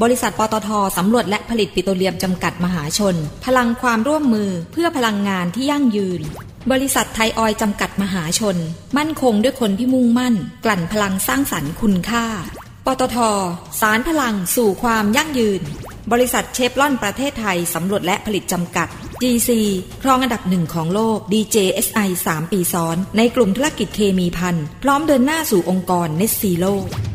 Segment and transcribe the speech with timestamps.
[0.00, 6.20] บริษัทปตทสำรวจและผลิตปิโตรเลียมจำกัดมหาชน พลังความร่วมมือเพื่อพลังงานที่ยั่งยืน
[6.72, 8.56] บริษัทไทยออยจำกัดมหาชน
[8.96, 10.34] มั่นคงด้วยคนที่มุ่งมั่น
[10.64, 12.26] กลั่นพลังสร้างสรรค์คุณค่า
[12.86, 13.18] ปตท
[13.80, 15.62] สารพลังสู่ความยั่งยืน
[16.12, 18.88] บริษัทเชฟลอนประเทศไทยสำรวจและผลิตจำกัด
[19.22, 19.50] GC
[20.02, 27.11] ครองอันดับหนึ่งของโลก DJSI 3 ปีซ้อน ในกลุ่มธุรกิจเคมีพันพร้อมเดินหน้าสู่องค์กร Net Zero พี่ก๊อต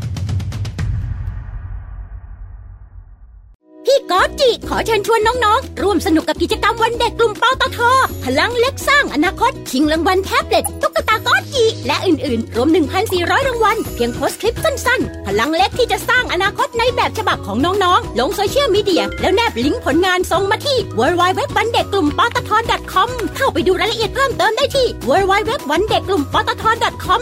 [4.41, 7.79] จิ ขอเชิญชวนน้องๆ ร่วมสนุกกับกิจกรรมวันเด็กกลุ่มปตท
[8.23, 12.69] พลังเล็กสร้างอนาคต ชิงรางวัลแท็บเล็ต ตุ๊กตาก๊อตจิ และอื่นๆ รวม
[13.07, 22.51] 1,400 รางวัล เพียงโพสต์คลิปสั้นๆ พลังเล็กที่จะสร้างอนาคตในแบบฉบับของน้องๆ ลงโซเชียลมีเดีย แล้วแนบลิงก์ผลงานส่งมาที่ w w w วันเด็กกลุ่มปตท
[22.93, 26.63] .com เข้าไปดูรายละเอียดเพิ่มเติมได้ที่ w w w วันเด็กกลุ่มปตท
[27.05, 27.21] .com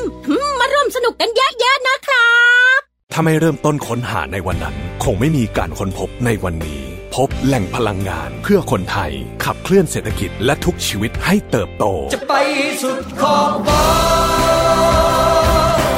[0.59, 2.29] มาร่วมสนุกกันเยอะๆนะครั
[2.77, 2.79] บ
[3.13, 9.11] ถ้าไม่เริ่มต้นค้นหาในวันนั้น คงไม่มีการค้นพบในวันนี้ พบแหล่งพลังงานเพื่อคนไทย
[9.43, 12.33] ขับเคลื่อนเศรษฐกิจและทุกชีวิตให้เติบโต จะไป
[12.81, 13.85] สุดขอบฟ้า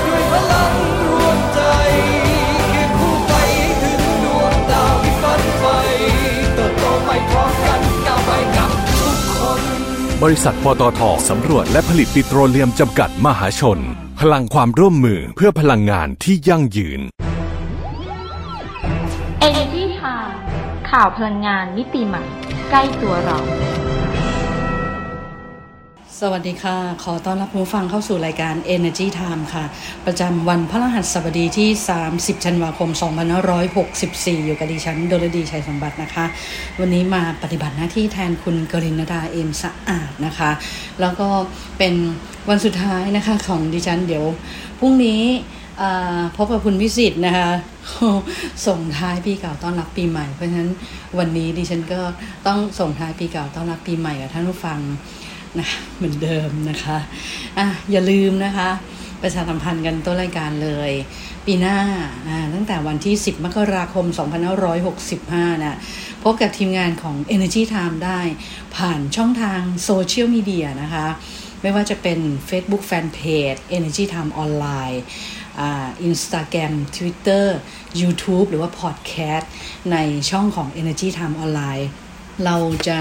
[0.08, 0.74] ด้วยพลัง
[1.10, 1.62] รวมใจ
[2.62, 3.34] เคียงคู่ไป
[3.82, 5.78] ถึงดวงดาวที่ฝันใฝ่
[6.56, 9.62] เติบโตไปพร้อมกันก้าวไปกับทุกคน
[10.24, 13.80] บริษัทปตทสำรวจและผลิตปิโตรเลียมจำกัดมหาชน
[14.20, 17.02] พลังความร่วมมือเพื่อพลังงานที่ยั่งยืน
[19.54, 19.77] NT
[20.92, 22.24] ข่าวพลังงานมิติใหม่
[22.70, 23.38] ใกล้ตัวเรา
[26.20, 29.66] สวัสดีค่ะ ขอต้อนรับผู้ฟังเข้าสู่รายการ Energy Time ค่ะ
[30.06, 31.70] ประจำวันพฤหัสบดีที่
[32.08, 32.90] 30 ธันวาคม
[33.68, 36.26] 2564 อยู่กับดิฉัน โดลดีชัยสมบัตินะคะ
[36.80, 40.52] วันนี้มาปฏิบัติหน้าที่แทนคุณกรินดาเอมสะอาดนะคะ
[41.02, 41.28] แล้วก็
[41.78, 41.94] เป็น
[42.50, 44.26] วันสุดท้ายนะคะของดิฉันเดี๋ยว
[44.80, 45.22] พรุ่งนี้
[46.36, 47.50] พบกับคุณวิสิตนะคะ
[48.68, 50.72] ส่งท้ายปีเก่าต้อนรับปีใหม่ เพราะฉะนั้น
[51.18, 52.02] วันนี้ดิฉันก็
[52.48, 54.80] ต้องส่งท้ายปีเก่าต้อนรับปีใหม่กับท่านผู้ฟัง
[55.60, 55.68] นะ
[55.98, 56.98] เหมือนเดิมนะคะ
[57.58, 58.70] อะอย่าลืมนะคะ
[59.22, 60.92] ประชาสัมพันธ์กันต้นรายการเลย
[61.46, 61.78] ปีหน้า
[62.54, 64.06] ตั้งแต่วันที่ 10 มกราคม
[64.86, 65.78] 2565 นะ
[66.24, 68.20] พบกับทีมงานของ Energy Time ได้
[68.76, 71.08] ผ่านช่องทางโซเชียลมีเดียนะคะ
[71.62, 74.98] ไม่ว่าจะเป็น Facebook Fanpage Energy Time Online
[75.60, 77.46] อ่า Instagram Twitter
[78.00, 79.46] YouTube หรือว่า Podcast
[79.92, 79.98] ใน
[80.30, 81.86] ช่องของ Energy Time Online
[82.46, 82.58] เรา
[82.88, 83.00] จะ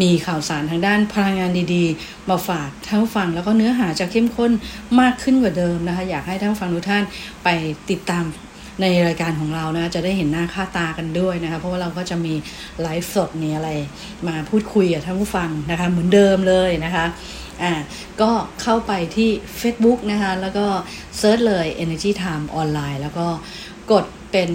[0.00, 4.52] มีข่าวสารทางด้านพลังงานดีๆ มาฝากท่านผู้ฟัง แล้วก็เนื้อหาจะเข้มข้น
[5.00, 7.04] มากขึ้นกว่าเดิมนะคะ อยากให้ท่านผู้ฟังทุกท่าน
[7.44, 7.48] ไป
[7.90, 8.24] ติดตาม
[8.82, 12.34] ในรายการของเรานะจะได้เห็นหน้าค่าตากันด้วยนะคะ เพราะว่าเราก็จะมี
[12.82, 13.68] ไลฟ์สดมีอะไร
[14.28, 17.04] มาพูดคุยกับท่านผู้ฟังนะคะ เหมือนเดิมเลยนะคะ
[17.62, 17.72] อ่า
[18.20, 18.30] ก็
[18.62, 20.66] เข้าไปที่ Facebook นะคะ แล้วก็
[21.18, 23.26] เซิร์ชเลย Energy Time ออนไลน์ แล้วก็
[23.92, 24.50] กดเป็น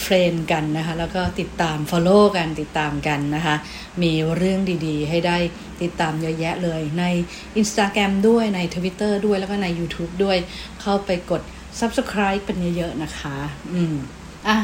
[0.00, 3.56] เฟรนกันนะคะ แล้วก็ติดตาม Follow กันติดตามกันนะคะ
[4.02, 5.38] มีเรื่องดีๆ ให้ได้
[5.82, 7.04] ติดตามเยอะแยะเลยใน
[7.60, 10.36] Instagram ด้วยใน Twitter ด้วยแล้วก็ใน YouTube ด้วย
[10.80, 11.42] เข้าไปกด
[11.80, 13.36] Subscribe เป็นเยอะๆนะคะ
[13.72, 13.94] อืม
[14.48, 14.56] อะ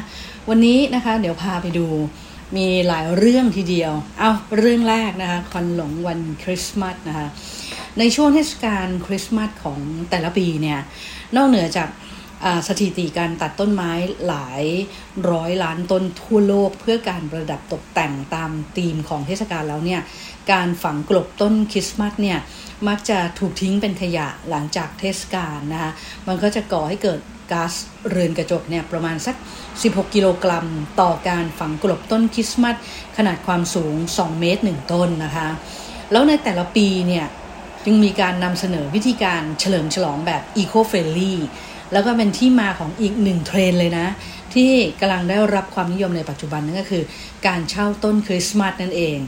[0.49, 1.87] วันนี้นะคะ เดี๋ยวพาไปดู
[2.57, 7.29] มีหลายเรื่องทีเดียว เอาเรื่องแรกนะคะควันหลงวันคริสต์มาสนะคะ
[7.99, 9.79] ในช่วงเทศกาลคริสต์มาสของ
[10.11, 10.79] แต่ละปีเนี่ย
[11.37, 11.89] นอกเหนือจาก
[12.69, 13.93] สถิติการตัดต้นไม้
[14.29, 14.63] หลาย
[15.31, 20.01] ร้อยล้านต้นทั่วโลกเพื่อการประดับตกแต่งตามธีมของเทศกาลแล้วเนี่ย
[20.53, 22.39] การฝังกลบต้นคริสต์มาสเนี่ย
[22.89, 25.93] มักจะถูกทิ้งเป็นขยะหลังจากเทศกาลนะคะ
[26.27, 27.21] มันก็จะก่อให้เกิด
[27.51, 27.73] ก๊าซ
[28.11, 29.37] เรือนกระจกเนี่ยประมาณสัก
[29.75, 30.67] 16 กิโลกรัม
[31.01, 32.77] ต่อการฝังกลบต้นคริสต์มาส
[33.17, 35.49] ขนาดความสูง 2 เมตร 1 ต้นนะคะ
[36.13, 37.27] แล้วในแต่ละปีเนี่ย
[37.85, 41.35] จึงมีการนำเสนอวิธีการเฉลิมฉลองแบบ Eco-Friendly
[41.93, 44.07] แล้วก็เป็นที่มาของอีกหนึ่งเทรนด์เลยนะ
[44.55, 44.71] ที่
[45.01, 47.05] กำลังได้รับความนิยมในปัจจุบันนั่นก็คือ
[47.47, 49.19] การเช่าต้นคริสต์มาสนั่นเอง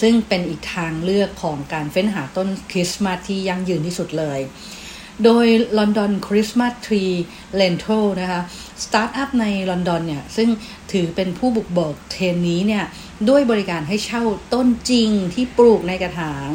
[0.00, 4.40] ซึ่งเป็นอีกทางเลือกของการเฟ้นหาต้นคริสต์มาสที่ยั่งยืนที่สุดเลย
[5.24, 5.46] โดย
[5.78, 7.14] London Christmas Tree
[7.60, 8.42] Rental นะคะ
[8.84, 10.48] สตาร์ทอัพในลอนดอนเนี่ย ซึ่ง
[10.92, 12.84] ถือเป็นผู้บุกเบิกเทรนด์นี้เนี่ย
[13.28, 14.22] ด้วยบริการให้เช่า
[14.54, 16.50] ต้นจริงที่ปลูกในกระถาง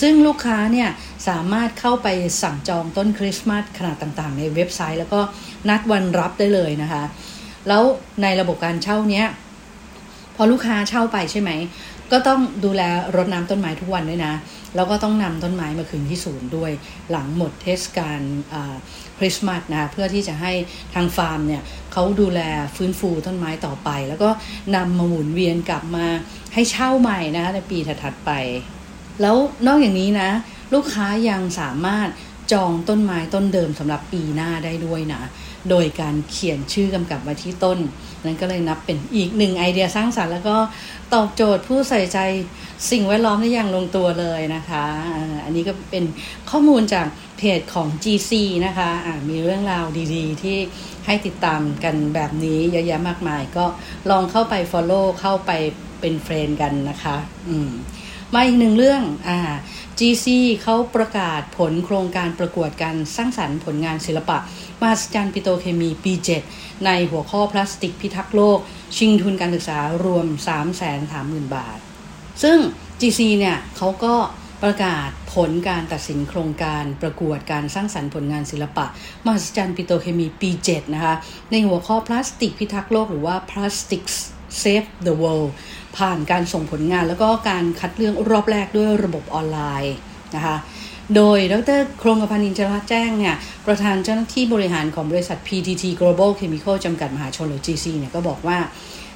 [0.00, 0.88] ซึ่งลูกค้าเนี่ย
[1.28, 2.08] สามารถเข้าไป
[2.42, 5.20] สั่งจองต้นคริสต์มาสขนาดต่างๆ ในเว็บไซต์ แล้วก็
[5.68, 7.04] นัดวันรับได้เลยนะคะ
[7.68, 7.82] แล้ว
[8.22, 9.26] ในระบบการเช่าเนี้ย
[10.36, 11.50] พอลูกค้าเช่าไปใช่ไหม
[12.12, 12.82] ก็ต้องดูแล
[13.16, 14.34] รดน้ำต้นไม้ทุกวันด้วยนะ
[14.76, 16.70] แล้วก็ต้องนำต้นไม้มาคืนที่ศูนย์ด้วย
[17.10, 18.20] หลังหมดเทศกาล
[19.18, 20.52] คริสต์มาสนะคะเพื่อที่จะให้
[20.94, 21.62] ทางฟาร์มเนี่ย
[21.92, 22.40] เขาดูแล
[22.76, 24.30] ฟื้นฟูต้นไม้ต่อไป แล้วก็
[24.76, 26.06] นำมาหมุนเวียนกลับมา
[26.54, 28.30] ให้เช่าใหม่นะคะในปีถัดๆไป
[29.20, 29.36] แล้ว
[29.66, 30.30] นอกอย่างนี้นะ
[30.74, 32.08] ลูกค้ายังสามารถ
[32.52, 35.22] จองต้นไม้ต้นเดิมสำหรับปีหน้าได้ด้วยนะ
[35.68, 37.78] โดยการเขียนชื่อกำกับไว้ที่ต้น
[38.24, 40.56] นั้นก็เลยนับเป็นอีกหนึ่งไอเดียสร้างสรรค์แล้วก็
[41.14, 42.18] ตอบโจทย์ผู้ใส่ใจ
[42.90, 44.84] สิ่งแวดล้อมได้อย่างลงตัวเลยนะคะ
[45.44, 46.04] อันนี้ก็เป็น
[46.50, 47.06] ข้อมูลจาก
[47.38, 48.32] เพจของ GC
[48.66, 50.58] นะคะะมีเรื่องราวดีๆ ที่
[51.06, 53.64] ให้ติดตามกันแบบนี้เยอะแยะมากมาย ก็
[54.10, 55.50] ลองเข้าไป Follow เข้าไป
[56.00, 57.16] เป็นเฟรนกันนะคะ
[57.48, 57.70] อืม
[58.34, 59.38] มาอีกหนึ่งเรื่องอ่า
[59.98, 60.26] GC
[60.62, 64.38] เขาประกาศผลโครงการประกวดการสร้างสรรค์ผลงานศิลปะ
[64.80, 66.12] มหัศจรรย์ปิโตเคมีปี
[66.48, 68.58] 7 ในหัวข้อพลาสติกพิทักษ์โลก
[68.96, 70.26] ชิงทุนการศึกษารวม
[70.90, 71.78] 330,000 บาท
[72.42, 72.58] ซึ่ง
[73.00, 74.14] GC เนี่ยเขาก็
[74.62, 78.86] ประกาศผลการตัดสินโครงการประกวดการสร้างสรรค์ผลงานศิลปะ
[79.24, 81.14] มหัศจรรย์ปิโตเคมีปี 7 นะคะ
[81.50, 84.14] ในหัวข้อพลาสติกพิทักษ์โลกหรือว่า Plastics
[84.62, 85.50] Save the World
[85.96, 89.96] ผ่านการส่งผลงานแล้วก็การคัดเลือกรอบแรกด้วยระบบออนไลน์
[90.34, 90.56] นะคะ
[91.16, 93.34] โดยดรโครงกพันธ์อินทรแจ้งเนี่ย
[93.66, 98.58] ประธานเจ้าหน้าที่บริหารของบริษัท PTT Global Chemical จำกัดมหาชนหรือ GC เนี่ยก็บอกว่า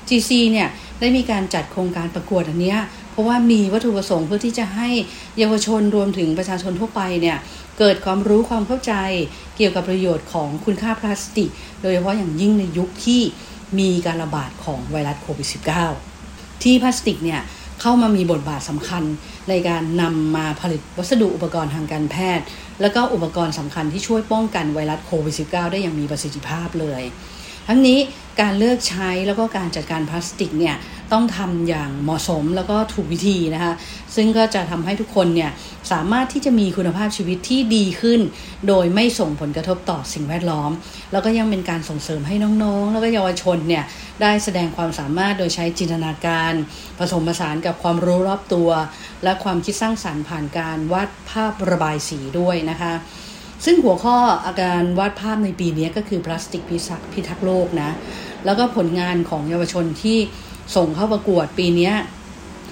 [0.09, 0.69] GC เนี่ย
[1.01, 2.79] ได้มีการจัดโครงการประกวดอันเนี้ย
[3.11, 4.89] เพราะว่ามีวัตถุประสงค์เพื่อที่จะให้
[5.39, 7.39] เยาวชนรวมถึงประชาชนทั่วไปเนี่ย
[7.79, 8.93] เกิดความรู้ความเข้าใจ
[9.57, 11.51] เกี่ยวกับประโยชน์ของคุณค่าพลาสติก
[11.83, 13.23] โดยเฉพาะอย่างยิ่งในยุคที่
[13.79, 15.49] มีการระบาดของไวรัสโควิด
[16.05, 17.41] -19 ที่พลาสติกเนี่ย
[17.87, 19.03] เข้ามามีบทบาทสำคัญ
[19.49, 22.45] ในการนำมาผลิตวัสดุอุปกรณ์ทางการแพทย์
[22.81, 27.03] และก็อุปกรณ์สำคัญที่ช่วยป้องกันไวรัสโควิด -19 ได้อย่างมีประสิทธิภาพเลย
[27.69, 27.99] ทั้งนี้
[28.41, 30.77] การเลือกใช้แล้วก็การจัดการพลาสติกเนี่ย
[31.15, 33.73] ต้องทำอย่างเหมาะสมแล้วก็ถูกวิธีนะคะ
[34.17, 35.51] ซึ่งก็จะทำให้ทุกคนเนี่ย
[35.93, 38.21] สามารถที่จะมีคุณภาพชีวิตที่ดีขึ้น
[38.69, 40.71] โดยไม่ส่งผลกระทบต่อสิ่งแวดล้อม
[41.13, 43.85] แล้วก็ยังเป็นการส่งเสริมให้น้องๆ แล้วก็เยาวชนเนี่ย
[44.23, 46.53] ได้แสดงความสามารถโดยใช้จินตนาการ
[46.99, 48.71] ผสมผสานกับความรู้รอบตัว
[49.25, 52.95] และความคิดสร้างสรรค์ผ่านการวาดภาพระบายสีด้วยนะคะ
[53.65, 54.17] ซึ่งหัวข้อ
[54.47, 56.63] อาการวาดภาพในปีนี้ก็คือพลาสติก
[57.13, 57.91] พิทักษ์โลกนะ
[58.47, 60.19] แล้วก็ผลงานของเยาวชนที่
[60.77, 61.93] ส่งเข้าประกวดปีนี้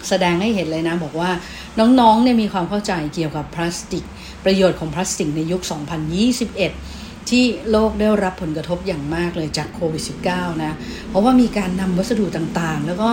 [0.09, 1.31] แสดงให้เห็นเลยนะบอกว่า
[1.79, 4.05] น้องๆเนี่ยมีความเข้าใจเกี่ยวกับพลาสติก
[4.45, 10.03] ประโยชน์ของพลาสติกในยุค 2021 ที่โลกได้รับผลกระทบอย่างมากเลยจากโควิด
[10.33, 10.77] -19 นะ
[11.09, 13.09] เพราะว่ามีการนำวัสดุต่างๆ แล้วก็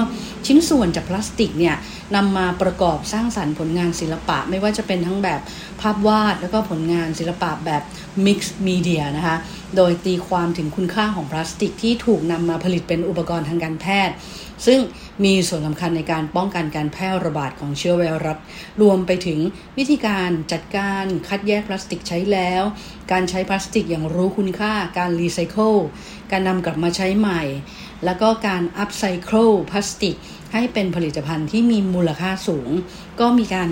[0.45, 1.75] ชิ้นส่วนจากพลาสติกเนี่ย
[2.15, 5.41] นำมาประกอบสร้างสรรค์ผลงานศิลปะ ไม่ว่าจะเป็นทั้งแบบ
[5.81, 7.81] ภาพวาดแล้วก็ผลงานศิลปะแบบ
[8.25, 9.37] Mixed Media นะคะ
[9.75, 14.15] โดยตีความถึงคุณค่าของพลาสติกที่ถูกนำมาผลิตเป็นอุปกรณ์ทางการแพทย์
[14.65, 14.79] ซึ่ง
[15.23, 18.38] มีส่วนสำคัญในการป้องกันการแพร่ระบาดของเชื้อไวรัส
[18.81, 19.39] รวมไปถึง
[19.77, 22.63] วิธีการจัดการคัดแยกพลาสติกใช้แล้ว
[23.11, 25.73] การใช้พลาสติกอย่างรู้คุณค่า การรีไซเคิล
[26.31, 27.41] การนำกลับมาใช้ใหม่
[28.06, 30.15] แล้วก็การ upcycle พลาสติก
[30.53, 32.69] ให้เป็นผลิตภัณฑ์ที่มีมูลค่าสูง
[33.19, 33.69] ก็มีการ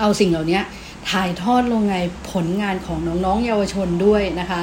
[0.00, 0.60] เอาสิ่งเหล่านี้
[1.10, 1.96] ถ่ายทอดลงใน
[2.30, 4.62] ผลงานของน้องๆเยาวชนด้วยนะคะ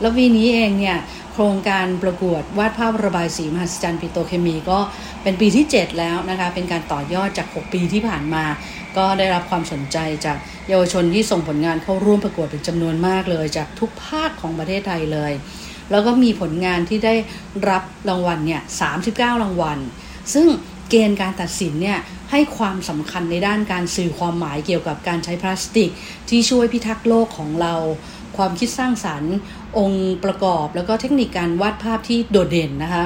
[0.00, 0.98] แล้ววีนี้เองเนี่ย
[1.32, 4.78] โครงการประกวดวาดภาพระบายสีมหัศจรรย์ปิโตเคมีก็
[5.22, 8.44] เป็นปีที่ 7 แล้วนะคะ เป็นการต่อยอดจาก 6 ปีที่ผ่านมา
[8.96, 10.36] ก็ได้รับความสนใจจาก
[10.68, 15.32] เยาวชนที่ส่งผลงานเข้าร่วมประกวดเป็นจำนวนมากเลย จากทุกภาคของประเทศไทยเลย
[15.90, 17.14] แล้วก็มีผลงานที่ได้
[17.68, 18.62] รับรางวัลเนี่ย
[19.02, 19.78] 39 รางวัล
[20.34, 20.46] ซึ่ง
[20.90, 21.98] เกณฑ์การตัดสินเนี่ย
[22.30, 25.90] ให้ความสำคัญในด้านการสื่อความหมายเกี่ยวกับการใช้พลาสติก
[26.28, 27.74] ที่ช่วยพิทักษ์โลกของเรา
[28.40, 29.36] ความคิดสร้างสรรค์
[29.78, 33.04] องค์ประกอบ แล้วก็เทคนิคการวาดภาพที่โดดเด่นนะคะ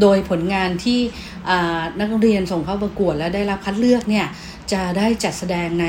[0.00, 1.00] โดยผลงานที่
[2.00, 4.26] นักเรียนส่งเข้าประกวดและได้รับคัดเลือกเนี่ย
[4.72, 5.86] จะได้จัดแสดงใน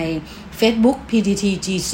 [0.60, 1.94] Facebook PTT GC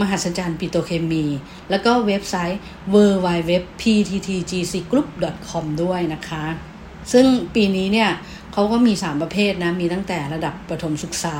[0.00, 1.26] มหัศจรรย์ปิโตเคมี
[1.70, 2.60] แล้วก็เว็บไซต์
[2.94, 2.96] w
[3.26, 5.08] w w p t t g c g r o u p
[5.48, 6.71] c o m ด้วยนะคะ
[7.12, 8.10] ซึ่งปีนี้เนี่ย
[8.52, 11.38] เขาก็มี 3 ประเภทนะ มีตั้งแต่ระดับประถมศึกษา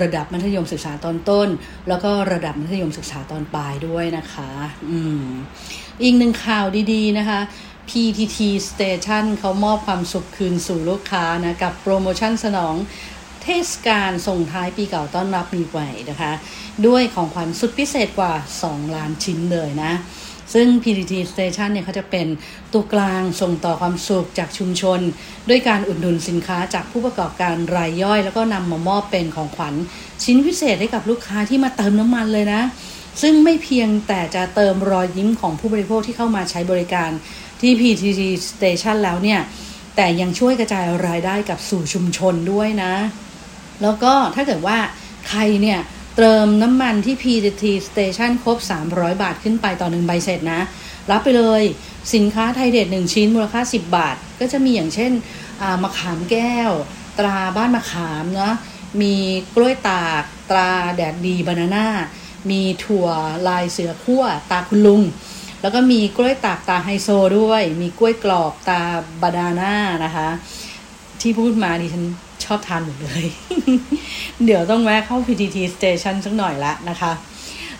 [0.00, 1.48] ระดับมัธยมศึกษาตอนต้น
[1.88, 4.50] แล้วก็ระดับมัธยมศึกษาตอนปลายด้วยนะคะ
[4.88, 5.26] อืม
[6.02, 7.40] อีกหนึ่งข่าวดีๆนะคะ
[7.88, 12.74] PTT Station เขามอบความสุขคืนสู่ลูกค้านะ กับโปรโมชั่นสนอง
[13.42, 16.32] เทศกาลส่งท้ายปีเก่าต้อนรับปีใหม่นะคะ
[16.86, 18.32] ด้วยของขวัญสุดพิเศษกว่า
[18.64, 19.92] 2 ล้านชิ้นเลยนะ
[20.54, 22.26] ซึ่ง PTT Station เนี่ยเขาจะเป็น
[22.72, 25.00] ตัวกลางส่งต่อความสุขจากชุมชน
[25.48, 29.74] ด้วยการอุดหนุนสินค้าจากผู้ประกอบการรายย่อย แล้วก็นำมามอบเป็นของขวัญ
[30.24, 32.62] ชิ้นพิเศษให้กับลูกค้าที่มาเติมน้ำมันเลยนะ
[33.22, 37.10] ซึ่งไม่เพียงแต่จะเติมรอยยิ้มของผู้บริโภคที่เข้ามาใช้บริการ
[37.60, 39.40] ที่ PTT Station แล้วเนี่ย
[39.96, 42.94] แต่ยังช่วยกระจายรายได้กับสู่ชุมชนด้วยนะ
[43.82, 44.78] แล้วก็ถ้าเกิดว่า
[45.28, 45.80] ใครเนี่ย
[46.16, 48.58] เติมน้ำมันที่ PTT Station ครบ
[48.90, 50.60] 300 บาทขึ้นไปต่อหนึ่งใบเสร็จนะ
[51.10, 51.62] รับไปเลย
[52.14, 55.12] สินค้าไทยเด็ด1ชิ้นมูลค่า 10 บาท ก็จะมีอย่างเช่น
[55.82, 56.70] มะขามแก้ว
[57.18, 58.54] ตราบ้านมะขามเนาะ
[59.00, 59.14] มี
[59.54, 61.86] กล้วยตากตราแดดดีบานาน่า
[62.50, 63.08] มีถั่ว
[63.48, 65.02] ลายเสือขั้วตาคุณลุง
[65.62, 68.82] แล้วก็มีกล้วยตากตาไฮโซด้วย มีกล้วยกรอบตา
[69.22, 70.28] บานาน่านะคะ
[71.20, 72.04] ที่พูดมาดิฉัน
[72.46, 73.24] ชอบทานหมดเลย
[74.44, 77.12] เดี๋ยวต้องแวะเข้า PTT Station สักหน่อยละนะคะ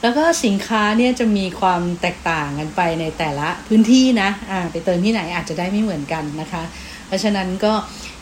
[0.02, 6.62] แล้วก็สินค้าเนี่ยจะมีความแตกต่างกันไปในแต่ละพื้นที่นะะไปเติมที่ไหนอาจจะได้ไม่เหมือนกันนะคะ
[7.06, 7.72] เพราะฉะนั้นก็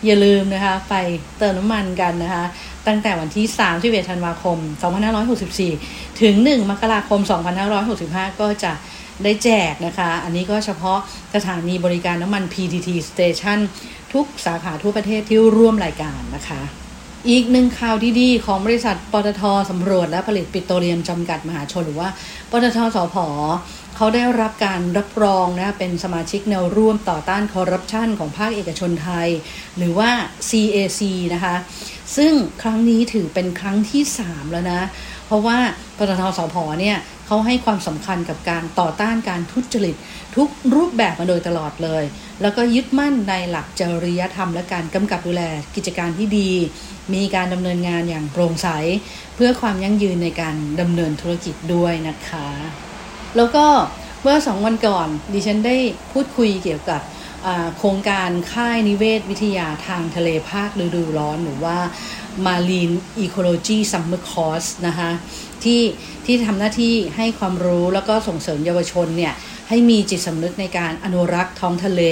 [0.07, 0.95] อย่าลืมนะคะ ไป
[1.39, 2.45] เติมน้ำมันกันนะคะ
[2.87, 4.59] ตั้งแต่วันที่3ที่เวธันวาคม
[5.39, 7.21] 2564 ถึง 1 มกราคม
[7.81, 8.73] 2565 ก็จะ
[9.25, 10.99] ได้แจกนะคะ อันนี้ก็เฉพาะ
[11.35, 13.59] สถานีบริการน้ำมัน PTT Station
[14.13, 16.63] ทุกสาขาทั่วประเทศที่ร่วมรายการนะคะ
[17.31, 22.09] อีกหนึ่งข่าวดีๆของบริษัทปตทสำรวจและผลิตปิโตรเลียมจำกัดมหาชนหรือว่า
[22.51, 23.17] ปตทสพ
[23.97, 29.29] เขาได้รับการรับรองนะเป็นสมาชิกแนวร่วมต่อต้านคอร์รัปชันของภาคเอกชนไทย
[29.79, 30.11] หรือว่า
[30.49, 31.01] CAC
[31.35, 31.57] นะคะ
[32.17, 34.83] ซึ่งครั้งนี้ถือเป็นครั้งที่ 3 แล้วนะ
[35.27, 35.59] เพราะว่า
[35.99, 36.97] ปตทสพเนี่ย
[37.33, 39.95] เขาให้ความสำคัญกับการต่อต้านการทุจริต
[40.37, 42.05] ทุกรูปแบบมาโดยตลอดเลย
[42.43, 45.43] แล้วก็ยึดมั่นในหลักจริยธรรม และการกำกับดูแล
[45.75, 46.51] กิจการที่ดี
[47.15, 48.69] มีการดำเนินงานอย่างโปร่งใส
[49.35, 52.49] เพื่อความยั่งยืนในการดำเนินธุรกิจด้วยนะคะ
[53.37, 53.67] แล้วก็
[54.23, 55.77] เมื่อสองวันก่อนดิฉันได้
[56.13, 57.03] พูดคุยเกี่ยวกับ
[57.79, 61.79] โครงการค่ายนิเวศวิทยาทางทะเลภาคฤดูร้อนหรือว่า
[62.47, 65.11] Marine Ecology Summer Course นะคะ
[65.67, 65.83] ที่
[66.27, 69.35] ที่ทำหน้าที่ให้ความรู้แล้วก็ส่งเสริมเยาวชนเนี่ย
[69.69, 72.03] ให้มีจิตสำนึกในการอนุรักษ์ท้องทะเล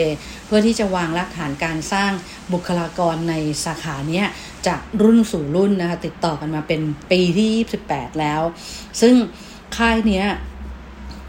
[0.46, 2.12] เพื่อที่จะวางรากฐานการสร้าง
[2.52, 4.26] บุคลากรในสาขาเนี้ย
[4.66, 8.40] จากรุ่นสู่รุ่นนะคะติดต่อกันมาเป็นปีที่ 28 แล้ว
[9.00, 9.14] ซึ่ง
[9.76, 10.26] ค่ายเนี้ย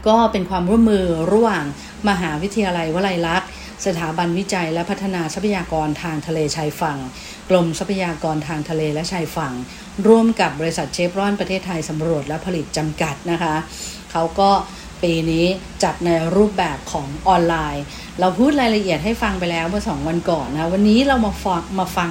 [0.08, 1.64] ก็เป็นความร่วมมือระหว่าง
[2.08, 3.49] มหาวิทยาลัยวลัยลักษณ์
[3.86, 6.98] สถาบันวิจัยและพัฒนาทรัพยากรทางทะเลชายฝั่ง
[7.50, 9.54] กรมทรัพยากรทางทะเลและชายฝั่ง
[10.08, 13.54] ร่วมกับบริษัทเชฟรอนประเทศไทยสำรวจและผลิตจำกัดนะคะ
[14.12, 14.50] เขาก็
[15.02, 15.46] ปีนี้
[15.82, 17.84] จัดในรูปแบบของออนไลน์
[18.20, 22.10] เราพูดรายละเอียดให้ฟังไปแล้วเมื่อสองวันก่อนนะ วันนี้เรามาฟังมาฟัง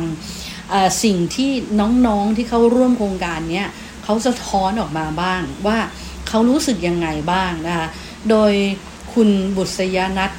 [1.03, 1.51] สิ่งที่
[2.07, 3.63] น้องๆที่เขาร่วมโครงการนี้
[4.03, 5.77] เขาสะท้อนออกมาบ้างว่า
[6.27, 7.87] เขารู้สึกยังไงบ้างนะคะ
[8.29, 8.51] โดย
[9.13, 10.31] คุณบุษยนัท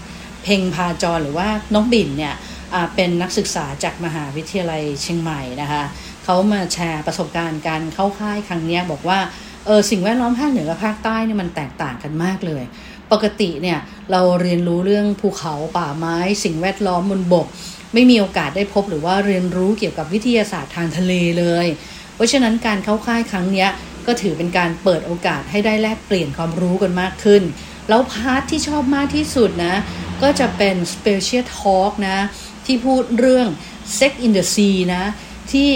[0.44, 2.34] เพ่งพาจรหรือว่าน้องบิ่นเนี่ย
[2.94, 5.82] เป็นนักศึกษาจากมหาวิทยาลัยเชียงใหม่นะคะ
[6.24, 9.18] เขามาแชร์ประสบการณ์การเข้าค่ายครั้งนี้บอกว่า
[9.66, 12.62] เออสิ่งแวดล้อมภาคเหนือกับภาคใต้เนี่ยมันแตกต่างกันมากเลย
[13.12, 13.78] ปกติเนี่ย
[14.12, 17.46] เราเรียนรู้เรื่องภูเขาป่าไม้ สิ่งแวดล้อมบนบก
[17.94, 21.66] ไม่มีโอกาสได้พบหรือว่าเรียนรู้เกี่ยวกับวิทยาศาสตร์ทางทะเลเลย
[22.14, 23.66] เพราะฉะนั้นการเข้าค่ายครั้งนี้
[24.06, 27.42] ก็ถือเป็นการเปิดโอกาสให้ได้แลกเปลี่ยนความรู้กันมากขึ้น
[27.90, 29.76] แล้วพาร์ทที่ชอบมากที่สุดนะ
[30.22, 32.18] ก็จะเป็น Special Talk นะ
[32.66, 33.48] ที่พูดเรื่อง
[33.98, 35.04] Sex in the Sea นะ
[35.52, 35.70] ที่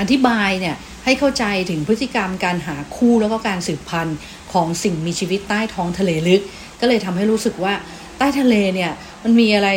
[0.00, 4.18] อธิบายเนี่ย ให้เข้าใจถึงพฤติกรรมการหาคู่แล้วก็การสืบพันธุ์
[4.52, 6.42] ของสิ่งมีชีวิตใต้ท้องทะเลลึก
[6.80, 7.74] ก็เลยทำให้รู้สึกว่า
[8.18, 8.92] ใต้ทะเลเนี่ย
[9.24, 9.68] มันมีอะไร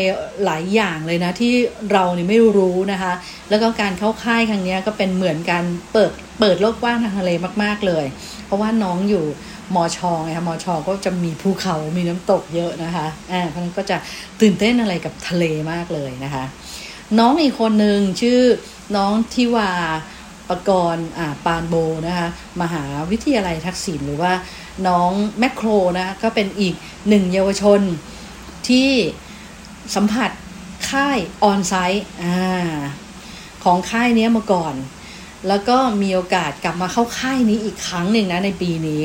[0.46, 1.54] หลายอย่างเลยนะที่
[1.92, 3.14] เราเนี่ยไม่รู้นะคะ
[3.50, 7.32] แล้วก็การเข้าค่ายครั้งนี้ก็เป็นเหมือนการเปิดเปิดโลกกว้างทางทะเล
[7.64, 8.06] มาก ๆเลย
[8.46, 9.26] เพราะว่าน้องอยู่
[9.76, 13.98] มอชองไงคะมอชอก็จะมีภูเขามีน้ำตกเยอะนะคะอ่าเพราะนั้นก็จะ
[14.42, 16.44] ตื่นเต้นอะไรกับทะเลมากเลยนะคะ
[17.20, 18.40] น้องอีกคนหนึ่งชื่อ
[18.96, 19.72] น้องทิวา
[20.50, 21.76] ปกรณ์อ่าปานโบ
[22.08, 22.28] นะคะ
[22.62, 24.34] มหาวิทยาลัยทักษิณหรือว่า
[24.88, 26.74] น้องแมคโครนะก็เป็นอีก
[27.10, 27.82] หนึ่งเยาวชน
[28.68, 28.90] ที่
[29.96, 30.32] สัมผัส
[30.90, 32.78] ค่ายออนไซต์อ่า
[33.64, 34.76] ของค่ายนี้มาก่อน
[35.48, 39.04] แล้วก็มีโอกาสกลับมาเข้าค่ายนี้อีกครั้งหนึ่งนะในปีนี้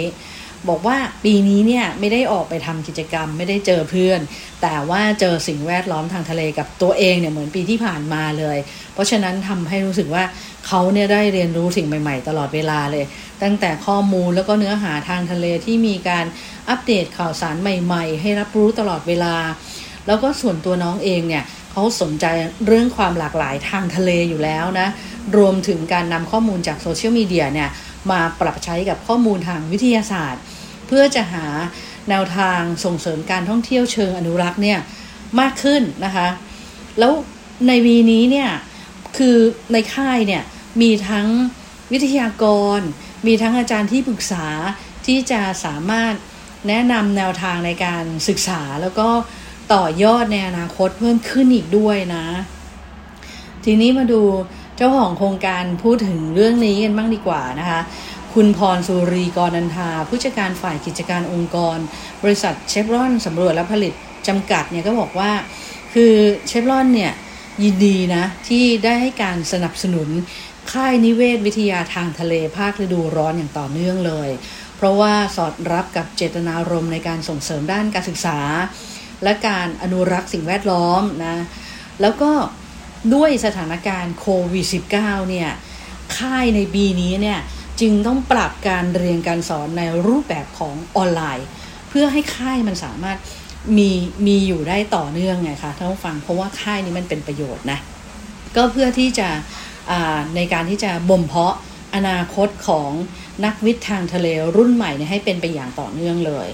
[0.68, 4.20] บอกว่าปีนี้เนี่ยไม่ได้ออกไปทำกิจกรรม ไม่ได้เจอเพื่อน
[4.62, 8.58] แต่ว่าเจอสิ่งแวดล้อมทางทะเลกับตัวเองเนี่ยเหมือนปีที่ผ่านมาเลย
[8.94, 10.24] เพราะฉะนั้นทำให้รู้สึกว่า
[10.66, 13.04] เขาเนี่ยได้เรียนรู้สิ่งใหม่ๆ ตลอดเวลาเลย
[13.42, 16.24] ตั้งแต่ข้อมูลแล้วก็เนื้อหาทางทะเลที่มีการ
[16.68, 19.34] อัปเดตข่าวสารใหม่ ๆ ให้รับรู้ตลอดเวลา
[20.06, 22.26] แล้วก็ส่วนตัวน้องเองเนี่ยเขาสนใจ
[22.66, 24.88] เรื่องความหลากหลายทางทะเลอยู่แล้วนะ
[25.36, 27.68] รวมถึงการนำข้อมูลจากโซเชียลมีเดียเนี่ย
[28.10, 30.42] มาปรับใช้กับข้อมูลทางวิทยาศาสตร์
[30.88, 31.46] เพื่อจะหา
[32.08, 34.78] แนวทางส่งเสริมการท่องเที่ยวเชิงอนุรักษ์เนี่ย
[35.40, 36.28] มากขึ้นนะคะ
[36.98, 37.12] แล้ว
[37.66, 38.50] ในวีนี้เนี่ย
[39.16, 39.36] คือ
[39.72, 40.42] ในค่ายเนี่ย
[40.80, 41.28] มีทั้ง
[41.92, 42.44] วิทยาก
[42.78, 42.80] ร
[43.26, 44.46] มีทั้งอาจารย์ที่ปรึกษา
[45.06, 46.14] ที่จะสามารถ
[46.68, 49.08] แนะนำแนวทางในการศึกษาแล้วก็
[49.74, 52.26] ต่อยอดในอนาคตเพิ่มขึ้นอีกด้วยนะ
[53.64, 54.22] ทีนี้มาดู
[54.76, 57.80] เจ้าของโครงการพูดถึงเรื่องนี้กันบ้างดีกว่านะคะ
[58.38, 61.78] คุณพรสุรีกรนันทา ผู้จัดการฝ่ายกิจการองค์กร
[62.22, 63.94] บริษัทเชฟรอนสำรวจและผลิต
[64.28, 65.32] จำกัดเนี่ยก็บอกว่า
[65.94, 66.12] คือ
[66.46, 67.12] เชฟรอนเนี่ย
[67.64, 70.08] ยินดีนะ ที่ได้ให้การสนับสนุน
[70.72, 74.28] ค่ายนิเวศวิทยาทางทะเลภาคฤดูร้อนอย่างต่อเนื่องเลย
[74.76, 78.38] เพราะว่าสอดรับกับเจตนารมณ์ในการส่งเสริมด้านการศึกษา
[79.22, 81.36] และการอนุรักษ์สิ่งแวดล้อมนะ
[82.00, 82.32] แล้วก็
[83.14, 84.66] ด้วยสถานการณ์โควิด
[84.98, 85.50] -19 เนี่ย
[86.18, 87.40] ค่ายในปีนี้เนี่ย
[87.80, 91.46] จึงต้องปรับการเรียนการสอนในรูปแบบของออนไลน์
[91.88, 93.18] เพื่อให้ค่ายมันสามารถ
[93.78, 93.90] มี
[94.26, 97.78] มีอยู่ได้ต่อเนื่องไงคะท่านผู้ฟังเพราะว่าค่ายนี้มันเป็นประโยชน์นะ
[98.56, 99.28] ก็เพื่อที่จะ
[100.36, 101.54] ในการที่จะบ่มเพาะ
[101.94, 102.90] อนาคตของ
[103.44, 104.26] นักวิทย์ทางทะเล
[104.56, 106.48] รุ่นใหม่ให้เป็นไปอย่างต่อเนื่องเลย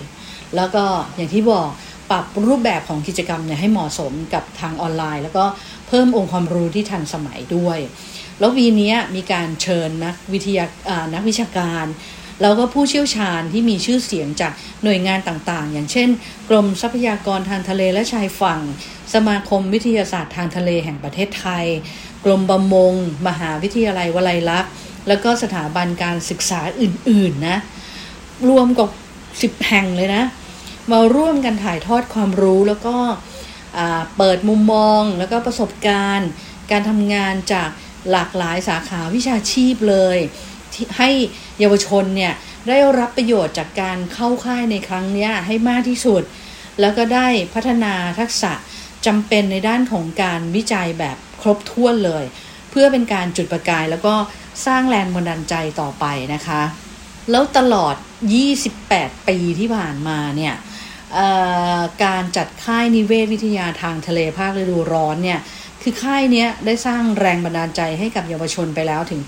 [0.57, 0.85] แล้วก็
[1.17, 1.69] อย่างที่บอก
[2.11, 5.45] ปรับรูปแบบของกิจกรรมเนี่ยให้เหมาะสมกับทางออนไลน์ แล้วก็
[5.89, 7.79] เพิ่มองค์ความรู้ที่ทันสมัยด้วย
[8.41, 10.65] แล้ววีนี้มีการเชิญนักวิทยา
[11.15, 11.87] นักวิชาการ
[12.43, 16.09] แล้วก็ผู้เชี่ยวชาญที่มีชื่อเสียงจากหน่วยงานต่างๆ อย่างเช่น
[16.49, 18.61] กรมทรัพยากรทางทะเลและชายฝั่ง
[19.15, 21.67] สมาคมวิทยาศาสตร์ทางทะเลแห่งประเทศไทย
[22.25, 22.95] กรมประมง
[23.29, 24.73] มหาวิทยาลัยวลัยลักษณ์
[25.09, 27.59] แล้วก็สถาบันการศึกษาอื่น ๆ นะ
[28.49, 28.89] รวมกับ
[29.43, 30.25] สิบแห่งเลยนะ
[30.91, 32.97] มาร่วมกันถ่ายทอดความรู้แล้วก็
[34.17, 36.29] เปิดมุมมองแล้วก็ประสบการณ์
[36.71, 37.69] การทำงานจาก
[38.11, 40.19] หลากหลายสาขาวิชาชีพเลย
[40.99, 41.11] ให้
[41.59, 42.33] เยาวชนเนี่ย
[42.69, 46.23] ได้รับประโยชน์จากการเข้าค่ายในครั้งนี้ให้มากที่สุด
[46.81, 48.53] แล้วก็ได้พัฒนาทักษะ
[49.07, 52.25] จำเป็นในด้านของการวิจัยแบบครบถ้วนเลย
[52.71, 54.15] เพื่อเป็นการจุดประกายแล้วก็
[54.67, 56.05] สร้างแรงบันดาลใจต่อไป
[56.35, 56.63] นะคะ
[57.31, 57.95] แล้วตลอด
[58.61, 60.55] 28 ปีที่ผ่านมาเนี่ย
[62.05, 65.41] การจัดค่ายนิเวศวิทยาทางทะเลภาคฤดูร้อนเนี่ย
[65.83, 69.21] คือค่ายนี้ได้สร้างแรงบันดาลใจให้กับเยาวชนไปแล้วถึง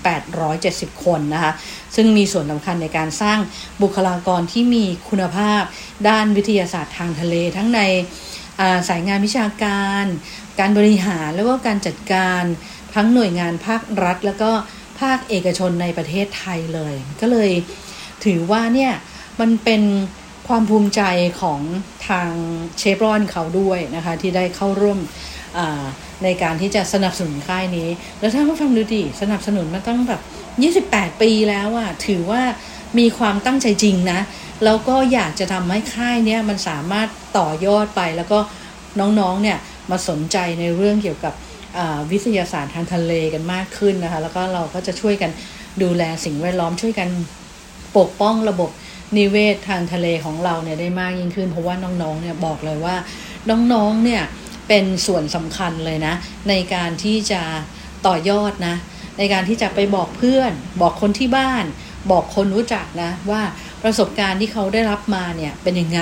[0.49, 1.51] 870 คนนะคะ
[1.95, 3.39] ซึ่งมีส่วนสำคัญในการสร้าง
[3.81, 5.61] บุคลากรที่มีคุณภาพ
[6.09, 7.79] ด้านวิทยาศาสตร์ทางทะเล ทั้งใน
[8.89, 10.05] สายงานวิชาการ
[10.59, 12.43] การบริหารแล้วก็การจัดการ
[12.95, 14.51] ทั้งหน่วยงานภาครัฐ แล้วก็
[15.01, 17.51] ภาคเอกชนในประเทศไทยเลย ก็เลย
[18.25, 18.93] ถือว่าเนี่ย
[19.39, 19.81] มันเป็น
[20.47, 21.01] ความภูมิใจ
[21.41, 21.59] ของ
[22.07, 22.29] ทาง
[22.77, 24.99] เชฟรอนเขาด้วยนะคะ ที่ได้เข้าร่วม
[26.23, 30.21] ในการที่จะสนับสนุนค่ายนี้ แล้วถ้าผู้ฟังดูดิสนับสนุนมาตั้งแบบ
[30.89, 32.41] 28 ปีแล้วอะถือว่า
[32.99, 34.19] มีความตั้งใจจริงนะ
[34.63, 37.07] แล้วก็อยากจะทำให้ค่ายเนี้ยมันสามารถ
[37.37, 38.39] ต่อยอดไปแล้วก็
[38.99, 39.57] น้องๆเนี่ย
[39.91, 41.33] มาสนใจในเรื่องเกี่ยวกับ
[42.11, 45.31] วิทยาศาสตร์ทางทะเลกันมากขึ้นนะคะ แล้วก็เราก็จะช่วยกัน
[45.83, 47.09] ดูแลสิ่งแวดล้อมช่วยกัน
[47.97, 48.69] ปกป้องระบบ
[49.17, 52.95] นิเวศทางทะเลของเราเนี่ยได้มากยิ่งขึ้น เพราะว่าน้องๆเนี่ยบอกเลยว่า
[53.49, 54.23] น้องๆเนี่ย
[54.67, 56.13] เป็นส่วนสำคัญเลยนะ
[56.49, 57.41] ในการที่จะ
[58.07, 58.75] ต่อยอดนะ
[59.17, 61.65] ในการที่จะไปบอกเพื่อน บอกคนที่บ้าน
[62.11, 63.41] บอกคนรู้จักนะว่า
[63.83, 66.01] ประสบการณ์ที่เขาได้รับมาเนี่ยเป็นยังไง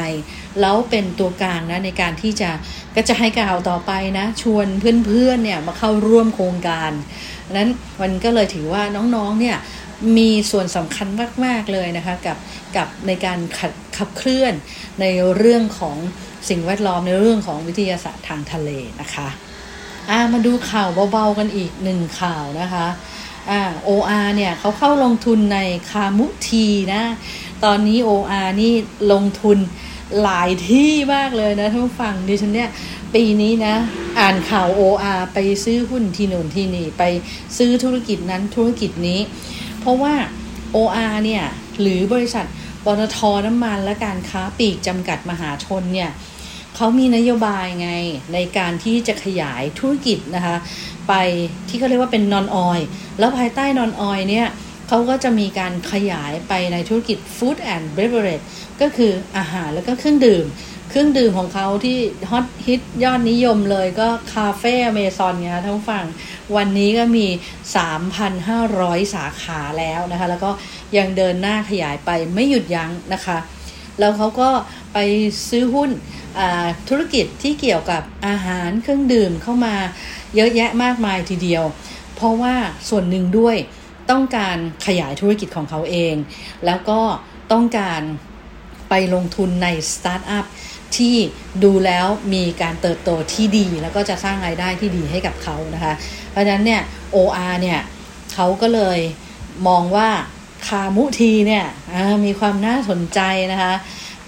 [0.62, 2.50] แล้วเป็นตัวกลางนะในการที่จะ
[2.96, 4.68] ก็จะให้กล่าวต่อไปนะ ชวน
[5.06, 6.92] เพื่อนๆเนี่ยมาเข้าร่วมโครงการ
[7.52, 7.70] นั้น
[8.02, 8.84] มันก็เลยถือว่า
[9.16, 9.58] น้องๆเนี่ย
[10.18, 11.08] มีส่วนสำคัญ
[11.46, 12.38] มาก ๆ เลยนะคะกับ
[12.76, 14.54] กับในการขับขับเคลื่อน
[15.02, 15.06] ใน
[15.38, 15.98] เรื่องของ
[16.50, 18.70] สิ่งแวดล้อมในเรื่องของวิทยาศาสตร์ทางทะเล
[19.02, 19.28] นะคะ
[20.10, 22.88] อ่ามาดูข่าวเบาๆกันอีกหนึ่งข่าวนะคะ
[23.50, 27.04] อ่า OR เนี่ยเขาเข้าลงทุนในคามุทีนะ
[27.64, 28.74] ตอนนี้ OR นี่
[29.12, 29.58] ลงทุน
[30.24, 32.70] หลายที่มากเลยนะท่านผู้ฟังดิฉันเนี่ย
[33.16, 33.76] ปีนี้นะ
[34.20, 37.04] อ่านข่าว OR ไปซื้อหุ้นที่หนุนที่นี่ ไป
[37.58, 39.20] ซื้อธุรกิจนั้นธุรกิจนี้
[39.80, 40.14] เพราะว่า
[40.76, 41.44] OR เนี่ย
[41.82, 42.46] หรือบริษัท
[42.86, 46.10] ปตทน้ำมันและการค้าปลีกจำกัดมหาชนเนี่ย
[46.84, 47.92] เขามีนโยบายไง
[48.34, 50.56] ในการที่จะขยายธุรกิจนะคะ
[51.08, 51.14] ไป
[51.70, 52.80] ที่เขาเรียกว่าเป็นนอนออย
[53.20, 54.48] แล้วภายใต้นอนออยเนี่ย
[54.88, 58.46] เขาก็จะมีการขยายไปในธุรกิจ Food and Beverage
[58.82, 60.46] ก็คืออาหารแล้วก็เครื่องดื่ม
[60.90, 61.98] เครื่องดื่มของเขาที่
[62.30, 66.06] ฮอตฮิตยอดนิยมเลยก็คาเฟ่อเมซอนเนี่ยทั้งฝั่ง
[66.56, 67.28] วันนี้ก็มี
[68.40, 70.52] 3,500 สาขาแล้วนะคะ แล้วก็
[70.98, 73.40] ยังเดินหน้าขยายไปไม่หยุดยั้งนะคะ
[74.00, 74.50] แล้วเขาก็
[74.94, 74.98] ไป
[75.50, 75.92] ซื้อหุ้น
[76.90, 79.76] ธุรกิจที่เกี่ยวกับอาหารเครื่องดื่มเข้ามา
[80.36, 81.64] เยอะแยะมากมายทีเดียว
[82.16, 82.56] เพราะว่า
[82.90, 83.56] ส่วนหนึ่งด้วย
[84.12, 86.16] ต้องการขยายธุรกิจของเขาเอง
[86.66, 87.02] แล้วก็
[87.52, 88.02] ต้องการ
[88.90, 90.46] ไปลงทุนในสตาร์ทอัพ
[90.98, 91.16] ที่
[91.64, 95.94] ดูแล้วมีการเติบโตที่ดี แล้วก็จะสร้างรายได้ที่ดีให้กับเขานะคะ
[96.32, 96.82] เพราะฉะนั้นเนี่ย
[97.16, 97.80] OR เนี่ย
[98.34, 99.00] เขาก็เลย
[99.68, 100.10] มองว่า
[100.68, 101.66] คามุทีเนี่ย
[102.26, 103.20] มีความน่าสนใจ
[103.52, 103.74] นะคะ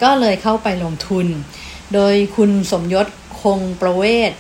[0.04, 1.28] ก็เลยเข้าไปลงทุน
[1.94, 3.08] โดยคุณสมยศ
[3.42, 4.32] คงประเวศ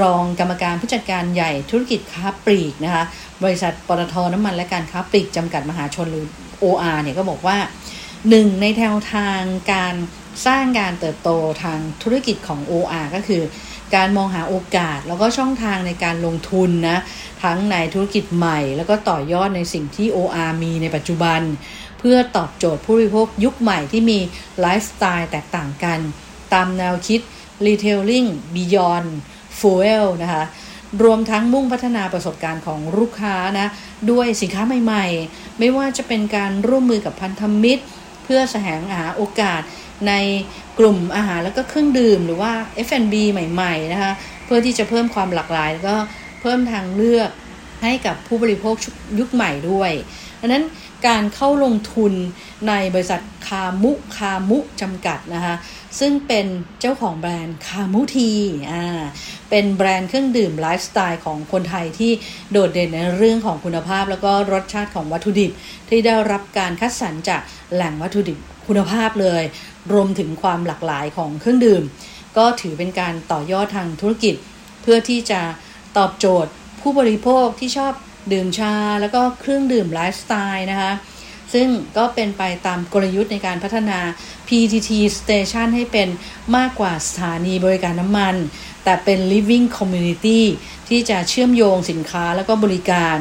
[0.00, 3.04] รองกรรมการผู้จัดการใหญ่ธุรกิจค้าปลีกนะคะ
[3.42, 6.26] บริษัทปตทน้ำมันและการค้าปลีกจำกัดมหาชนหรือ
[6.62, 7.58] OR เนี่ยก็บอกว่า
[8.28, 9.40] หนึ่งในแนวทาง
[9.72, 9.94] การ
[10.46, 11.30] สร้างการเติบโต
[11.62, 13.42] ทางธุรกิจของ OR ก็คือ
[13.94, 16.98] การมองหาโอกาสแล้วก็ช่องทางในการลงทุนนะ
[17.42, 21.40] ทั้งในธุรกิจใหม่ แล้วก็ต่อยอดในสิ่งที่ OR มีในปัจจุบัน
[21.98, 24.18] เพื่อตอบโจทย์ผู้บริโภคยุคใหม่ที่มี
[24.60, 26.00] ไลฟ์สไตล์แตกต่างกัน
[26.54, 27.20] ตามแนวคิด
[27.66, 29.08] Retailing Beyond
[29.58, 30.44] Fuel นะคะ
[31.02, 33.68] รวมทั้งมุ่งพัฒนาประสบการณ์ของลูกค้านะ
[34.10, 37.84] ด้วยสินค้าใหม่ๆ ไม่ว่าจะเป็นการร่วมมือกับพันธมิตร
[38.24, 39.62] เพื่อแสวงหาโอกาส
[40.08, 40.12] ใน
[40.78, 42.52] กลุ่มอาหารแล้วก็เครื่องดื่มหรือว่า
[42.86, 44.12] F&B ใหม่ๆนะคะ
[44.44, 45.96] เพื่อที่จะเพิ่มความหลากหลาย แล้วก็
[46.42, 47.30] เพิ่มทางเลือก
[47.82, 48.74] ให้กับผู้บริโภค
[49.18, 49.92] ยุคใหม่ด้วย
[50.40, 50.64] ดังนั้น
[51.06, 52.12] การเข้าลงทุน
[52.68, 55.54] ในบริษัทคามุคามุจำกัดนะคะ
[55.98, 56.46] ซึ่งเป็น
[56.80, 58.32] เจ้าของแบรนด์คามุที
[58.72, 59.02] อ่า
[59.50, 62.12] เป็นแบรนด์เครื่องดื่มไลฟ์สไตล์ของคนไทยที่
[62.52, 65.50] โดดเด่นในเรื่องของคุณภาพ แล้วก็รสชาติของวัตถุดิบ
[65.88, 67.40] ที่ได้รับการคัดสรรจาก
[67.72, 69.42] แหล่งวัตถุดิบคุณภาพเลย
[69.92, 71.82] รวมถึงความหลากหลายของเครื่องดื่ม
[72.36, 74.34] ก็ถือเป็นการต่อยอดทางธุรกิจ
[74.82, 75.40] เพื่อที่จะ
[75.96, 76.50] ตอบโจทย์
[76.80, 77.92] ผู้บริโภคที่ชอบ
[78.32, 80.92] ดื่มชาแล้วก็เครื่องดื่มไลฟ์สไตล์นะคะ
[81.52, 83.98] ซึ่งก็เป็นไปตามกลยุทธ์ในการพัฒนา
[84.48, 86.08] PTT Station ให้เป็น
[86.56, 88.34] มากกว่าสถานีบริการน้ำมัน
[88.84, 90.40] แต่เป็น living community
[90.88, 93.16] ที่จะเชื่อมโยงสินค้าแล้วก็บริการ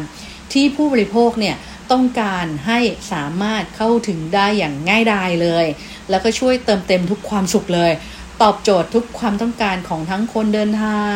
[0.54, 1.56] ที่ผู้บริโภคเนี่ย
[1.92, 2.80] ต้องการให้
[3.14, 5.66] สามารถเข้าถึงได้อย่างง่ายดายเลย
[6.10, 7.92] แล้วก็ช่วยเติมเต็มทุกความสุขเลย
[8.42, 11.16] ตอบโจทย์ทุกความต้องการของทั้งคนเดินทาง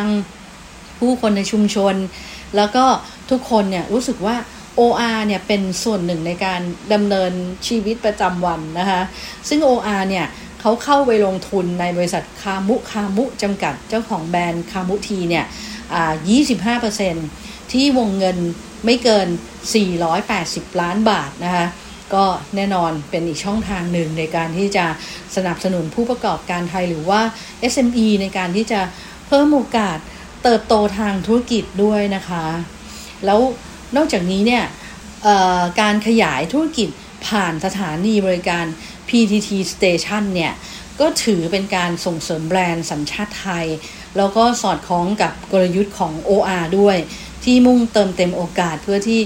[0.98, 1.94] ผู้คนในชุมชน
[2.56, 2.84] แล้วก็
[3.30, 4.36] ทุกคนเนี่ยรู้สึกว่า
[4.80, 6.60] OR เนี่ยเป็นส่วนหนึ่งในการ
[6.92, 7.32] ดำเนิน
[7.68, 9.00] ชีวิตประจำวันนะคะ
[9.48, 10.26] ซึ่ง OR เนี่ย
[10.60, 15.44] เขาเข้าไปลงทุนในบริษัทคามุคามุจำกัดเจ้าของแบรนด์คามุทีเนี่ย
[16.98, 18.36] 25%ที่วงเงิน
[18.84, 19.28] ไม่เกิน
[20.04, 21.66] 480 ล้านบาทนะคะ
[22.14, 22.24] ก็
[22.56, 24.86] แน่นอนเป็นอีกช่องทางหนึ่งในการที่จะ
[25.36, 27.20] สนับสนุนผู้ประกอบการไทยหรือว่า
[27.72, 28.80] SME ในการที่จะ
[29.26, 29.98] เพิ่มโอกาส
[30.44, 32.44] เติบโตทางธุรกิจด้วยนะคะ
[33.24, 33.40] แล้ว
[33.96, 34.64] นอกจากนี้เนี่ย
[35.80, 36.88] การขยายธุรกิจ
[37.26, 38.64] ผ่านสถานีบริการ
[39.08, 40.52] PTT Station เนี่ย
[41.00, 43.66] ก็ถือเป็นการส่งเสริมแบรนด์สัญชาติไทย
[44.16, 46.96] แล้วก็สอดคล้องกับกลยุทธ์ของ OR ด้วย
[47.44, 49.20] ที่มุ่งเติมเต็มโอกาสเพื่อที่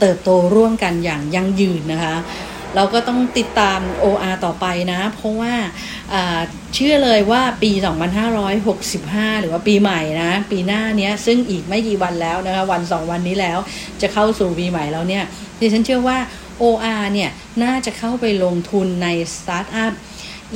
[0.00, 2.14] เติบโตร่วมกันอย่างยั่งยืนนะคะ
[2.74, 5.54] เราก็ต้องติดตาม OR ต่อไปนะ เพราะว่า
[6.74, 7.72] เชื่อเลยว่าปี
[8.56, 13.58] 2565 หรือว่าปีใหม่นะ ปีหน้าเนี้ยซึ่งอีกไม่กี่วันแล้วนะคะวัน 2 วันนี้แล้ว
[14.02, 15.24] จะเข้าสู่ปีใหม่แล้วเนี่ย
[15.60, 16.18] ดิฉันเชื่อว่า
[16.62, 17.30] OR เนี่ย
[17.64, 19.92] น่าจะเข้าไปลงทุนในสตาร์ทอัพ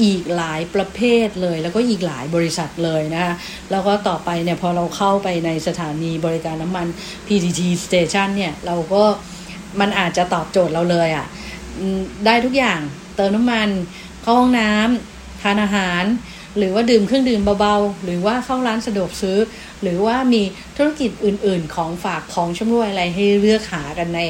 [0.02, 3.34] อีกหลายประเภทเลย แล้วก็อีกหลายบริษัทเลยนะคะ
[3.70, 6.86] แล้วก็ต่อไปเนี่ยพอเราเข้าไปในสถานีบริการน้ำมัน
[7.26, 9.02] PTT Station เนี่ยเราก็
[9.80, 11.26] มันอาจจะตอบโจทย์เราเลยอะ่ะ
[12.26, 12.80] ได้ทุกอย่าง
[13.16, 13.68] เติมน้ำมัน
[14.22, 16.04] เข้าห้องน้ำทานอาหาร
[16.58, 19.38] หรือว่าดื่มเครื่องดื่มเบาๆ หรือว่าเข้าร้านสะดวกซื้อ
[19.82, 20.42] หรือว่ามี
[20.76, 24.20] ธุรกิจอื่นๆ ของฝากของชำรวยอะไรให้เลือกหากันใน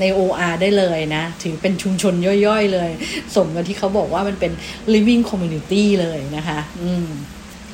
[0.00, 2.14] ใน OR ได้เลยนะ ถือเป็นชุมชน
[2.46, 2.90] ย่อยๆเลย
[3.34, 4.52] สมกับที่เขาบอกว่ามันเป็น
[4.94, 7.08] living community เลยนะคะ อืม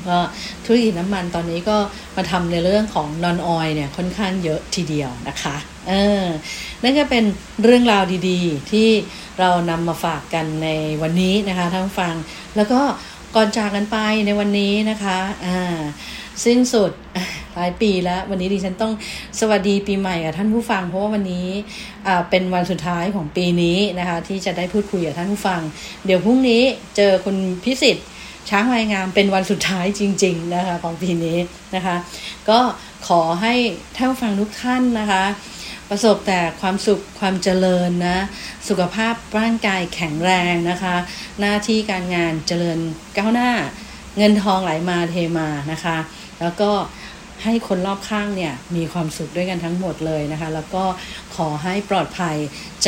[0.08, 0.18] ก็
[0.64, 1.76] ธุรกิจน้ำมันตอนนี้ก็
[2.16, 5.56] มาทำในเรื่องของ non oil เนี่ยค่อนข้างเยอะทีเดียวนะคะ
[5.88, 6.24] เออ
[6.82, 7.24] นั่นก็เป็น
[7.62, 8.88] เรื่องราวดีๆ ที่
[9.40, 10.68] เรานำมาฝากกันใน
[11.02, 12.14] วันนี้นะคะท่านฟัง
[12.56, 12.80] แล้วก็
[13.34, 13.96] ก่อนจากกันไป
[14.26, 15.78] ในวันนี้นะคะอ่า
[16.44, 16.90] สิ้นสุด
[17.54, 18.92] หลายปีแล้ว วันนี้ดิฉันต้อง
[19.38, 21.48] สวัสดีปีใหม่กับท่านผู้ฟัง เพราะว่าวันนี้
[22.06, 25.60] อ่าเป็นวันสุดท้ายของปีนี้นะคะ ที่จะได้พูดคุยกับท่านผู้ฟัง
[26.04, 26.62] เดี๋ยวพรุ่งนี้
[26.96, 28.06] เจอคุณพิสิทธิ์
[28.50, 31.38] ช้างวายงามเป็นวันสุดท้ายจริง ๆ นะคะของปีนี้
[31.74, 31.96] นะคะ
[32.48, 32.60] ก็
[33.08, 33.54] ขอให้
[33.96, 35.24] ท่านฟังทุกท่านนะคะ
[35.90, 38.18] ประสบแต่ความสุขความเจริญนะ
[38.68, 40.94] สุขภาพร่างกายแข็งแรงนะคะ
[41.40, 42.78] หน้าที่การงานเจริญ
[43.16, 43.50] ก้าวหน้า
[44.16, 45.98] เงินทองไหลมาเทมานะคะ
[46.40, 46.70] แล้วก็
[47.44, 50.84] ให้คนรอบข้างเนี่ยมีความสุขด้วยกันทั้งหมดเลยนะคะ แล้วก็
[51.36, 52.36] ขอให้ปลอดภัย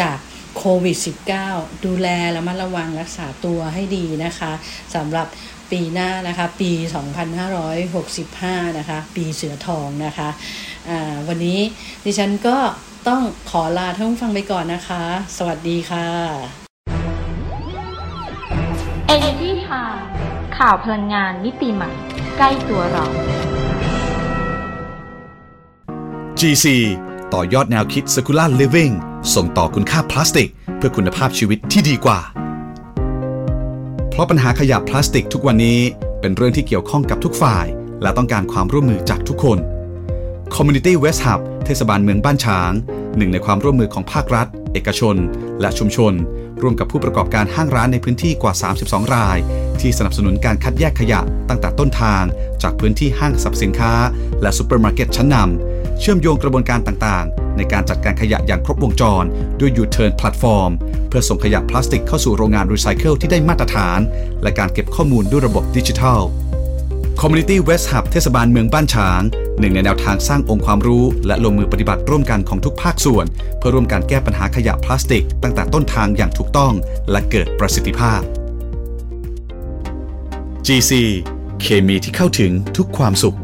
[0.00, 0.16] จาก
[0.56, 0.96] โควิด
[1.40, 4.52] -19 ดูแลและมัดระวังรักษาตัวให้ดีนะคะ
[4.94, 5.26] สำหรับ
[5.70, 6.70] ปีหน้านะคะ ปี
[7.94, 11.60] 2565 นะคะ ปีเสือทองนะคะะวันนี้
[12.04, 12.56] ดิฉันก็
[13.08, 15.02] ต้องขอลาท่านผู้ฟังไปก่อนนะคะ
[15.36, 16.06] สวัสดีค่ะ
[19.14, 20.00] Energy Time
[20.58, 21.90] ข่าวพลังงานมิติใหม่
[22.36, 23.04] ใกล้ตัวเรา
[26.40, 26.66] GC
[27.34, 28.94] ต่อยอดแนวคิด Circular Living
[29.34, 32.20] ส่งต่อคุณค่าพลาสติก เพื่อคุณภาพชีวิตที่ดีกว่า
[34.10, 35.80] เพราะปัญหาขยะพลาสติกทุกวันนี้
[36.20, 37.66] เป็นเรื่องที่เกี่ยวข้องกับทุกฝ่าย
[38.02, 39.58] และต้องการความร่วมมือจากทุกคน
[40.56, 42.72] Community Waste Hub เทศบาลเมืองบ้านฉาง
[43.16, 45.16] หนึ่งในความร่วมมือของภาครัฐ เอกชน
[45.60, 46.12] และชุมชน
[46.62, 48.52] ร่วมกับผู้ประกอบการห้างร้านในพื้นที่กว่า
[48.84, 49.38] 32 ราย
[49.80, 52.24] ที่สนับสนุนการคัดแยกขยะตั้งแต่ต้นทาง
[52.62, 53.92] จากพื้นที่ห้างสรรพสินค้า
[54.42, 59.24] และซูเปอร์มาร์เก็ตชั้นนำเชื่อมโยงกระบวนการต่างๆ ในการจัดการขยะอย่างครบวงจร
[59.60, 60.70] ด้วย U-Turn Platform
[61.08, 63.98] เพื่อส่งขยะพลาสติกเข้าสู่โรงงานรีไซเคิลที่ได้มาตรฐาน
[64.42, 66.20] และการเก็บข้อมูลด้วยระบบดิจิทัล
[67.24, 69.22] Community West Hub เทศบาลเมืองบ้านฉาง
[69.60, 73.26] หนึ่งในแนวทางสร้างองค์ความรู้ และลงมือปฏิบัติร่วมกันของทุกภาคส่วน
[73.58, 76.72] เพื่อร่วมการแก้ปัญหาขยะพลาสติก ตั้งแต่ต้นทางอย่างถูกต้อง
[77.10, 78.20] และเกิดประสิทธิภาพ
[80.66, 80.92] GC
[81.60, 83.36] เคมีที่เข้าถึงทุกความสุข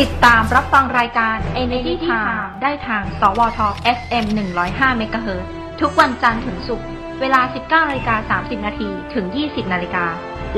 [0.00, 3.58] ติดตามรับฟังรายการ Energy Time ได้ทาง สวท
[3.98, 4.24] FM
[4.62, 5.28] 105 MHz
[5.80, 10.06] ทุกวันจันทร์ถึงศุกร์ เวลา 19นาฬิกา30 นาทีถึง 20 นาฬิกา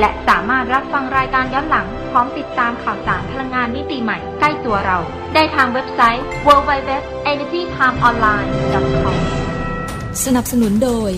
[0.00, 4.98] และสามารถรับฟังรายการย้อนหลัง พร้อมติดตามข่าวสารพลังงานมิติใหม่ใกล้ตัวเรา
[5.34, 9.16] ได้ทางเว็บไซต์ www.energytimeonline.com
[10.24, 11.10] สนับสนุนโดย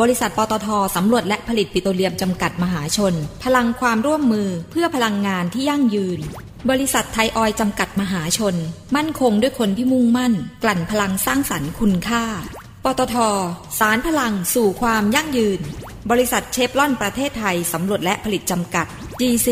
[0.00, 3.14] บริษัทปตทสำรวจและผลิตปิโตรเลียมจำกัดมหาชน
[3.44, 6.20] พลังความร่วมมือเพื่อพลังงานที่ยั่งยืน
[6.70, 8.54] บริษัทไทยออยจำกัดมหาชน
[8.96, 12.24] มั่นคงด้วยคนที่มุ่งมั่น กลั่นพลังสร้างสรรค์คุณค่า
[12.84, 13.16] ปตท
[13.78, 15.60] สารพลังสู่ความยั่งยืน
[16.10, 18.86] บริษัทเชฟลอนประเทศไทย สำรวจและผลิตจำกัด
[19.20, 19.48] GC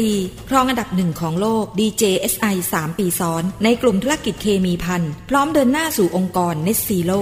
[0.49, 7.21] ครองอันดับหนึ่งของโลก DJSI 3 ปีซ้อน ในกลุ่มธุรกิจเคมีพันพร้อมเดินหน้าสู่องค์กร Net Zero